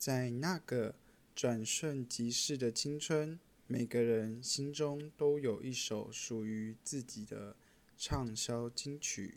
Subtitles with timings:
[0.00, 0.94] 在那个
[1.36, 7.54] 转瞬即逝的青春，每个人心中都有一首属于自己的
[7.98, 9.34] 畅销金曲。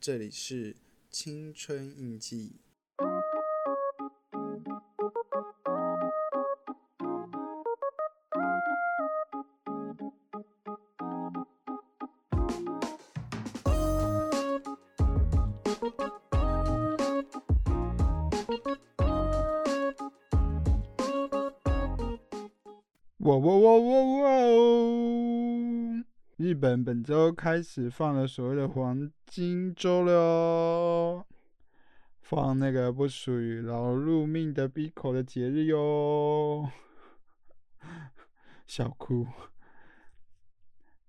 [0.00, 0.74] 这里是
[1.12, 2.56] 青春印记。
[23.24, 24.30] 哇哇哇哇哇！
[26.38, 31.24] 日本本周开始放了所谓的黄金周了，
[32.20, 36.68] 放那个不属于劳碌命的闭口的节日哟，
[38.66, 39.24] 笑哭。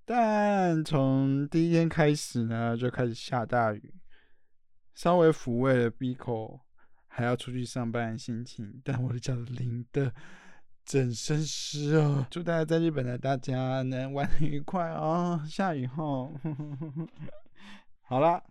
[0.05, 3.91] 但从第一天开始呢，就开始下大雨，
[4.93, 6.59] 稍微抚慰了闭口
[7.07, 10.13] 还要出去上班的心情，但我的脚淋的。
[10.85, 12.25] 整身湿哦！
[12.29, 15.41] 祝大家在日本的大家能玩的愉快哦。
[15.47, 16.31] 下雨后，
[18.01, 18.43] 好啦，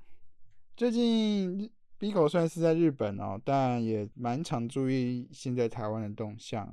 [0.74, 6.66] 最近 B 口虽然是在日本哦，但也蛮常注意现在台湾的动向，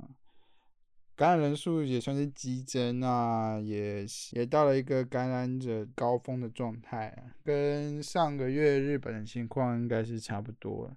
[1.14, 10.90] 感染人数也算是激增啊，也也到了一个感染者高峰的状态，跟上个月日本的情况应该是差不多。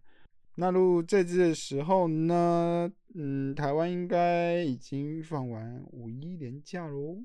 [0.56, 7.24] 那录这支的时候呢，嗯，台湾应该已经放完五一连假喽，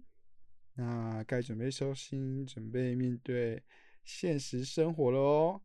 [0.76, 3.62] 那该准备收心，准备面对
[4.02, 5.60] 现实生活了哦。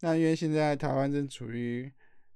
[0.00, 1.92] 那因为现在台湾正处于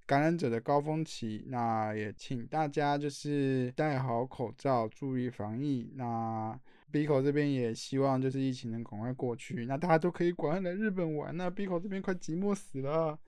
[0.06, 5.92] 感染者的高峰期，那也请大家就是戴好口罩，注意防疫。
[5.96, 6.58] 那
[6.92, 11.36] 鼻口这边也希望就是疫情能赶快过去，那大家都可以赶快来日本玩。
[11.36, 13.18] 那鼻口这边快寂寞死了。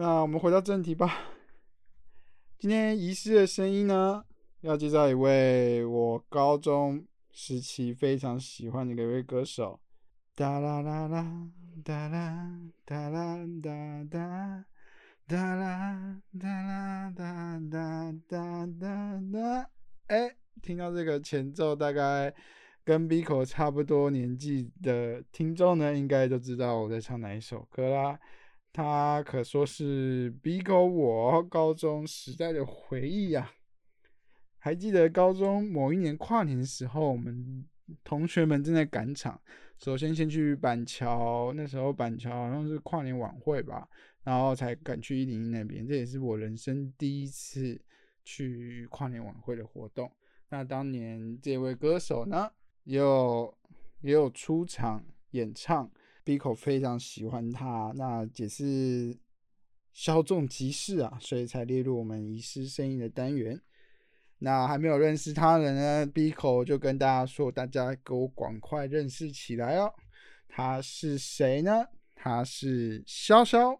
[0.00, 1.12] 那我们回到正题吧。
[2.56, 4.24] 今天遗失的声音呢，
[4.60, 9.80] 要介绍一位我高中时期非常喜欢的一位歌手。
[10.36, 11.50] 哒啦啦啦，
[11.82, 14.64] 哒啦哒啦哒哒，
[15.26, 19.70] 哒啦哒啦哒哒哒哒哒。
[20.06, 22.32] 哎，听到这个前奏，大概
[22.84, 28.16] 跟 B 口差不多年纪的听众呢，应该就知道我在唱哪一首歌啦。
[28.72, 33.50] 他可说是逼狗我高中时代的回忆呀！
[34.58, 37.66] 还记得高中某一年跨年的时候，我们
[38.04, 39.40] 同学们正在赶场，
[39.78, 43.88] 首先先去板桥，那时候板桥好像是跨年晚会吧，
[44.22, 45.86] 然后才赶去一零一那边。
[45.86, 47.80] 这也是我人生第一次
[48.24, 50.10] 去跨年晚会的活动。
[50.50, 52.50] 那当年这位歌手呢，
[52.84, 53.52] 也有
[54.02, 55.90] 也有出场演唱。
[56.28, 59.16] B 口非常喜欢他，那也是
[59.94, 63.58] 稍纵即逝啊，所以才列入我们遗失声音的单元。
[64.40, 69.90] 那还没有认识他的呢，B 口就跟大家说，大家给我赶快认识起来哦。
[70.46, 71.86] 他是谁呢？
[72.14, 73.78] 他是潇潇。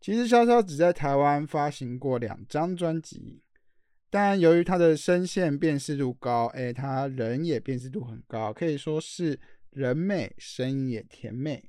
[0.00, 3.40] 其实潇潇只在台湾发行过两张专辑，
[4.10, 9.38] 但由于他的声线辨识度高，哎，他人也辨识度很高，可以说是。
[9.74, 11.68] 人美，声音也甜美。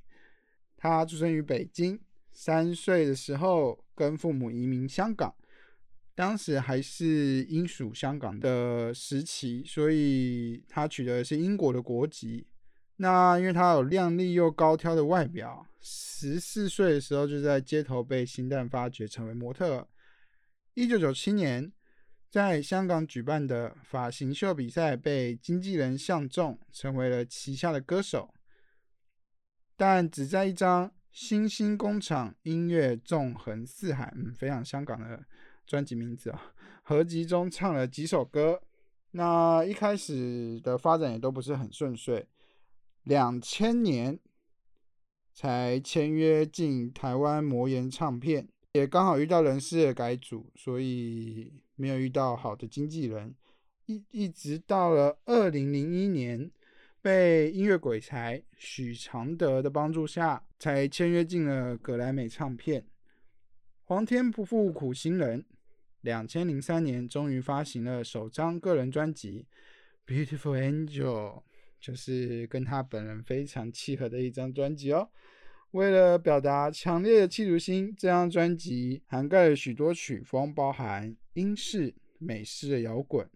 [0.76, 2.00] 他出生于北京，
[2.32, 5.34] 三岁的时候跟父母移民香港，
[6.14, 12.46] 当时还是英属香港的时期，所以他取得的是英国的国籍。
[12.96, 19.86] 那因为他有靓丽又高挑的外表，十四岁的时候就在街头被星探发掘，成为模特。
[20.74, 21.72] 一九九七年。
[22.28, 28.32] 在香港举办的发型秀比赛被经纪人相中，成为了旗下的歌手。
[29.76, 35.24] 但只在一张《星星工厂音乐纵横四海》嗯，非常香港的
[35.66, 38.60] 专辑名字啊，合集中唱了几首歌。
[39.12, 42.26] 那一开始的发展也都不是很顺遂，
[43.04, 44.18] 两千年
[45.32, 48.46] 才签约进台湾魔岩唱片。
[48.72, 53.34] 也刚好遇到人事的改组，所以没有遇到好的经纪人。
[53.86, 56.50] 一一直到了二零零一年，
[57.00, 62.84] 被音乐鬼才许常德的帮助下，才签约进了格莱美唱片。
[63.84, 65.44] 皇天不负苦心人，
[66.00, 69.46] 两千零三年终于发行了首张个人专辑
[70.12, 70.98] 《Beautiful Angel》，
[71.78, 75.08] 就是跟他本人非常契合的一张专辑哦。
[75.70, 83.26] 为了表达强烈的企图心，这张专辑涵盖了许多曲风，包含英式、美式的摇滚、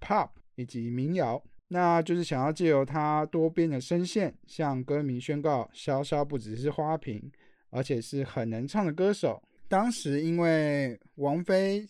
[0.00, 1.42] pop 以及民谣。
[1.68, 7.32] 那就是想要借由他多变的声线，向歌迷宣告：萧潇不只是花瓶，
[7.70, 9.42] 而且是很能唱的歌手。
[9.66, 11.88] 当时因为王菲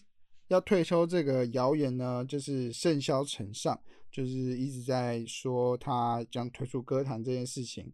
[0.48, 3.78] 要退休这个谣言呢，就是甚嚣尘上，
[4.10, 7.92] 就是一直在说她将退出歌坛这件事情，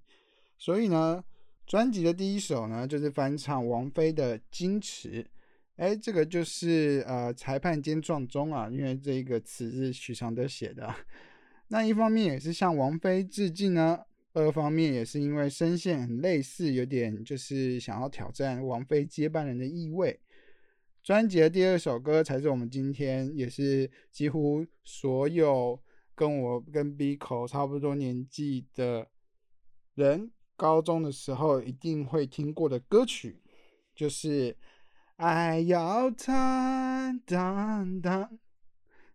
[0.59, 1.25] 所以呢，
[1.67, 5.25] 专辑的第一首呢就是翻唱王菲的《矜持》。
[5.81, 10.95] 哎，这个就是呃裁判兼撞钟啊，因为这个词是许常德写的。
[11.69, 13.99] 那一方面也是向王菲致敬呢，
[14.35, 20.21] 二方面也是因为声线很类似，有点就是想要挑战王菲接班人的意味。
[21.03, 25.81] 专辑的第二首歌才是我们今天也是几乎所有
[26.15, 29.09] 跟我跟 B 口差不多年纪的
[29.95, 33.41] 人，高中的时候一定会听过的歌曲，
[33.95, 34.55] 就是。
[35.21, 38.39] 爱要坦荡荡，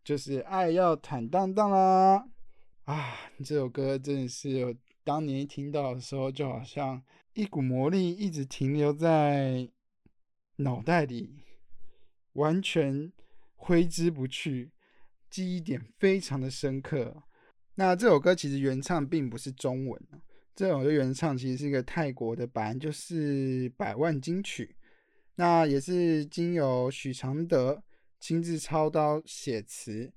[0.04, 2.30] 就是爱要坦荡荡啦！
[2.84, 7.02] 啊，这首歌真的是当年一听到的时候，就好像
[7.34, 9.68] 一股魔力一直停留在
[10.58, 11.40] 脑袋里，
[12.34, 13.12] 完全
[13.56, 14.72] 挥之不去，
[15.32, 17.24] 记忆点非常的深刻。
[17.74, 20.00] 那这首歌其实原唱并不是中文
[20.56, 24.75] 这首歌原唱其实是一个泰国的版，就是百万金曲。
[25.36, 27.84] 那也是经由许常德
[28.20, 30.12] 亲自操刀写词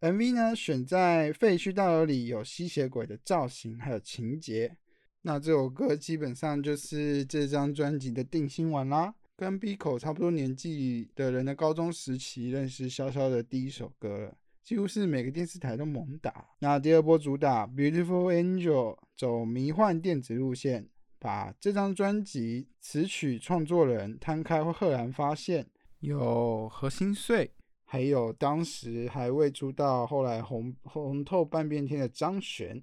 [0.00, 4.76] ，MV 呢选在废墟大楼里，有吸血鬼的造型，还有情节。
[5.20, 16.48] 那这首歌基本上就是这张专辑的定心丸啦，跟 B 口差不多年纪的人的高中时期认识潇潇的第一首歌了，几乎是每个电视台都猛打。
[16.58, 20.88] 那第二波主打 Beautiful Angel 走迷幻电子路线。
[21.22, 25.64] 把这张专辑词曲创作人摊开，会赫然发现
[26.00, 27.48] 有何心碎，
[27.84, 32.82] 还有当时还未出道，后来红红透半边天的张悬。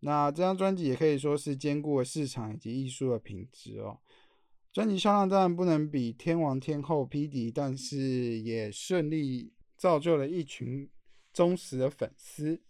[0.00, 4.00] 那这张专辑也可以说是兼顾了市场以及艺术的品质哦。
[4.72, 10.90] 专辑销量当然不能比天王天后匹敌，但是也顺利造就了一群
[11.32, 12.60] 忠实的粉丝，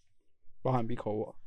[0.60, 1.39] 包含闭口我。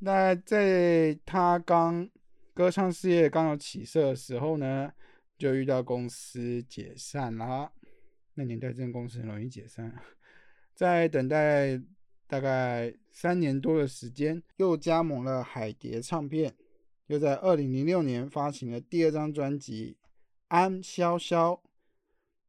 [0.00, 2.08] 那在他刚
[2.54, 4.92] 歌唱事业刚有起色的时候呢，
[5.36, 7.72] 就遇到公司解散啦。
[8.34, 9.92] 那年代，这间公司很容易解散。
[10.72, 11.80] 在等待
[12.28, 16.54] 大概三年多的时间，又加盟了海蝶唱片，
[17.08, 19.96] 又在二零零六年发行了第二张专辑
[20.46, 21.56] 《安潇潇》。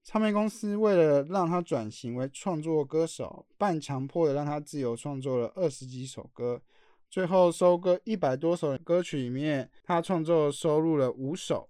[0.03, 6.61] 唱片公司为了让他转型为创作歌手，半强迫的让他自由创作了二十几首歌。
[7.09, 11.67] 最后收割一百多首歌曲里面，他创作收录了五首。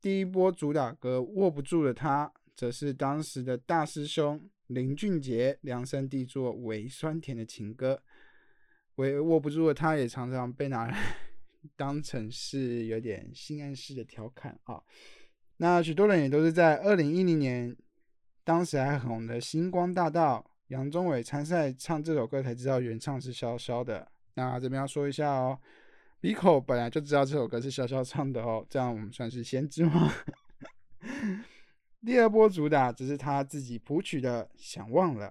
[0.00, 8.00] 第一波主打歌《握不住的他》，则是当时的大师兄林俊杰量身定做伪酸甜的情歌。
[8.94, 10.96] 为握不住的他，也常常被拿来
[11.74, 14.80] 当成是有点性暗示的调侃啊。
[15.56, 17.76] 那许多人也都是在二零一零年，
[18.44, 24.12] 当时还很红的《星光大道》，杨宗纬参赛唱这首歌才知道原唱是萧潇的。
[24.38, 25.58] 那这边要说一下哦
[26.20, 30.12] ，B 口本来就知道这首歌是潇潇唱的哦，这样我们算是先知吗？
[32.06, 35.26] 第二波主打只是他自己谱曲的《想忘了》，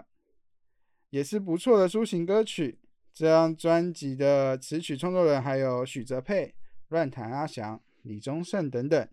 [1.08, 2.78] 也是不错的抒情歌曲。
[3.14, 6.54] 这张专辑的词曲创作人还有许哲佩、
[6.88, 9.08] 乱弹阿翔、李宗盛等等，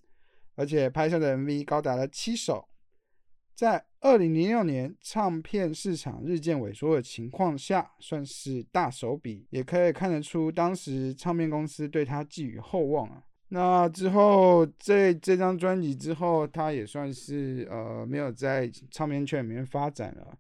[0.56, 2.68] 而且拍摄的 MV 高达了七首。
[3.56, 13.24] 在二零零六年唱片市场日渐萎缩的情况下，算是大手笔，也可以看得出当时唱片公司对他寄予厚望啊。
[13.48, 20.38] 那之后这这张专辑之后，他也算是呃没有在唱片圈里面发展了，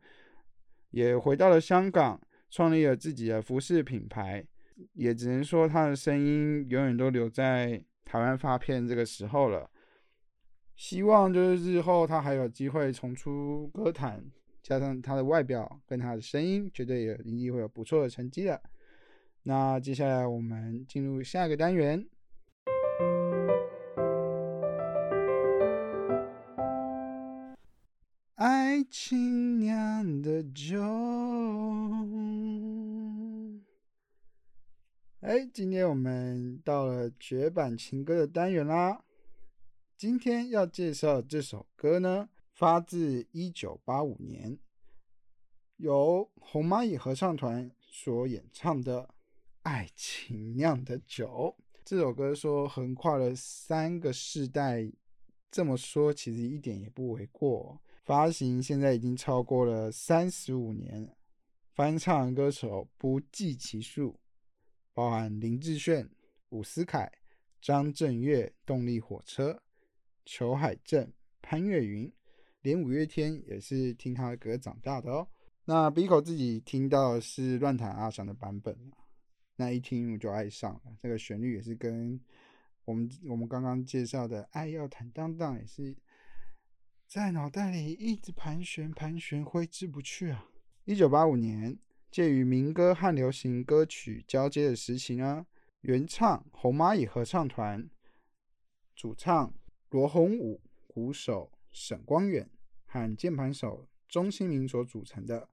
[0.91, 2.19] 也回到了香港，
[2.51, 4.45] 创立了自己的服饰品牌。
[4.91, 9.69] 也只能说他的声音永远都留在台湾发片这个时候了。
[10.75, 14.24] 希望就是日后他还有机会重出歌坛，
[14.62, 18.62] 加上他的外表跟他的声音，绝对也一定会有不错的成绩的。
[19.44, 22.05] 那接下来我们进入下一个单元，
[28.36, 30.77] 爱情酿的酒。
[35.22, 39.04] 哎，今天我们到了绝版情歌的单元啦。
[39.97, 44.59] 今天要介绍这首歌呢，发自一九八五年，
[45.77, 49.03] 由红蚂蚁合唱团所演唱的
[49.61, 51.55] 《爱情酿的酒》。
[51.85, 54.91] 这首歌说横跨了三个世代，
[55.49, 57.81] 这么说其实一点也不为过。
[58.03, 61.15] 发行现在已经超过了三十五年，
[61.73, 64.19] 翻唱歌手不计其数，
[64.93, 66.09] 包含林志炫、
[66.49, 67.09] 伍思凯、
[67.61, 69.61] 张震岳、动力火车。
[70.25, 72.12] 裘海正、潘越云，
[72.62, 75.27] 连五月天也是听他的歌长大的哦。
[75.65, 78.77] 那 Biko 自己听到是乱弹阿翔的版本，
[79.55, 80.82] 那一听我就爱上了。
[81.01, 82.20] 这个旋律也是跟
[82.84, 85.96] 我们我们刚刚介绍的《爱要坦荡荡》也是
[87.08, 90.50] 在脑袋里一直盘旋盘旋，挥之不去啊。
[90.84, 91.79] 一九八五年，
[92.12, 95.46] 介于民歌和流行歌曲交接的时期呢，
[95.82, 97.89] 原唱红蚂蚁合唱团，
[98.96, 99.51] 主唱
[99.89, 102.49] 罗红武，鼓手沈光远
[102.85, 105.49] 和键盘手钟兴民所组成的。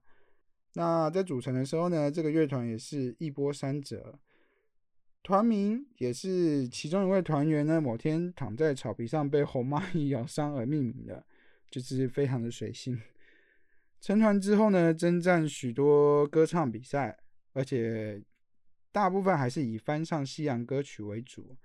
[0.73, 4.19] 那在组成的时候呢，这个乐团也是一波三折，
[5.21, 11.25] 团名也是其中一位团员呢某天躺在草皮上被红蚂蚁咬伤而命名的，
[11.69, 12.99] 就是非常的随性。
[14.01, 17.17] 成团之后呢，征战许多歌唱比赛，
[17.53, 18.21] 而且
[18.91, 21.55] 大部分还是以翻唱西洋歌曲为主。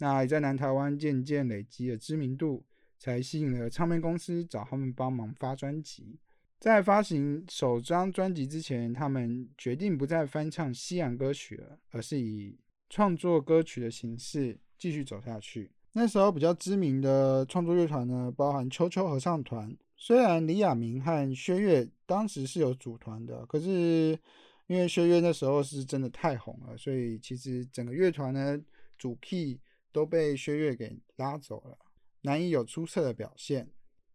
[0.00, 2.64] 那也在南台湾渐渐累积了知名度，
[2.98, 6.18] 才吸引了唱片公司找他们帮忙发专辑。
[6.58, 15.70] 在发行首张专辑之前，他们决定不再翻唱西洋歌曲了，而是以创作歌曲的形式继续走下去。
[15.92, 19.74] 那时候比较知名的创作乐团呢，包含秋秋合唱团。
[19.96, 24.18] 虽然李亚明和薛岳当时是有组团的，可是
[24.66, 28.58] 因为薛岳那时候是真的太红了，所以其实整个乐团呢
[28.96, 29.58] 主 key
[29.92, 31.78] 都被薛岳给拉走了，
[32.22, 33.70] 难以有出色的表现。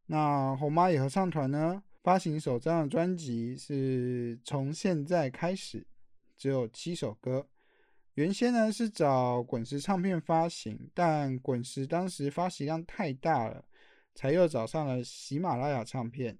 [0.07, 1.83] 那红蚂蚁合唱团呢？
[2.03, 5.87] 发行首张专辑是从现在开始，
[6.37, 7.47] 只有七首歌。
[8.13, 13.65] 原先呢是找滚石唱片发行，但滚石当时发行量太大了，
[14.13, 16.37] 才又找上了喜马拉雅唱片。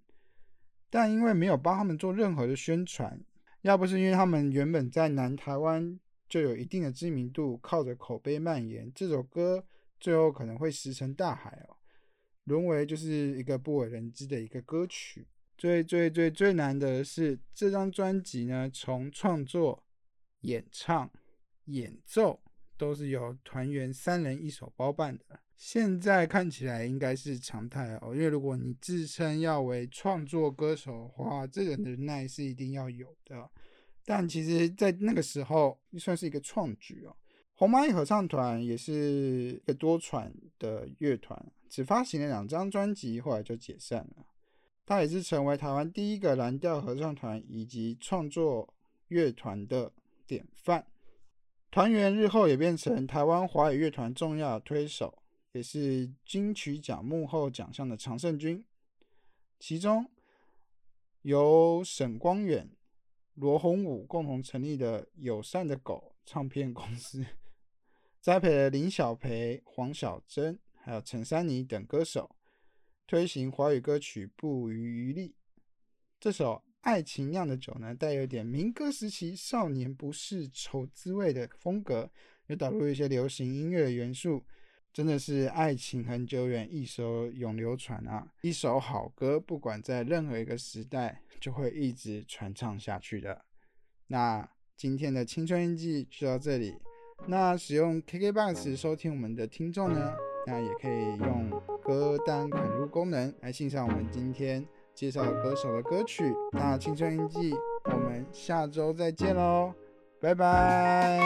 [0.91, 3.19] 但因为没有帮他们做任何的宣传，
[3.63, 5.99] 要不是因为他们原本在南台湾
[6.35, 9.65] 就有一定的知名度，靠着口碑蔓延，这首歌
[10.01, 11.77] 最后可能会石沉大海哦，
[12.43, 15.25] 沦为就是一个不为人知的一个歌曲。
[15.57, 19.81] 最最最最难的是这张专辑呢，从创作、
[20.41, 21.09] 演唱、
[21.67, 22.41] 演奏
[22.75, 25.39] 都是由团员三人一手包办的。
[25.55, 33.49] 现在看起来应该是常态哦，因为如果你自称要为创作歌手的话，这个能耐是一定要有的。
[34.05, 37.15] 但其实，在那个时候，算是一个创举哦。
[37.55, 44.25] 红蚂蚁合唱团也是一个多传的乐团，只发行了两张专辑，后来就解散了。
[44.85, 48.71] 他也是成为台湾第一个蓝调合唱团以及创作
[49.07, 49.91] 乐团的
[50.27, 50.85] 典范。
[51.71, 55.17] 团员日后也变成台湾华语乐团重要推手，
[55.53, 58.63] 也是金曲奖幕后奖项的常胜军。
[59.59, 60.05] 其中
[61.23, 62.69] 由沈光远、
[63.35, 67.25] 罗宏武共同成立的友善的狗唱片公司，
[68.21, 72.35] 栽培了林小培、黄小珍还有陈珊妮等歌手。
[73.07, 75.35] 推行华语歌曲不遗余力。
[76.19, 82.09] 这首《爱情酿的酒》呢，带有点民歌时期少年不是愁滋味的风格，
[82.47, 84.43] 又导入一些流行音乐的元素，
[84.95, 88.25] 真的是爱情很久远，一首永流传啊！
[88.43, 93.43] 一首好歌，不管在任何一个时代，就会一直传唱下去的。
[94.07, 96.73] 那今天的青春印记就到这里。
[97.27, 100.13] 那使用 KKBOX 收听我们的听众呢？
[100.47, 101.49] 那也可以用
[101.83, 106.23] 歌单啃入功能来欣赏我们今天介绍歌手的歌曲。
[106.53, 107.53] 那青春印记，
[107.91, 109.73] 我们下周再见喽，
[110.21, 111.19] 拜拜。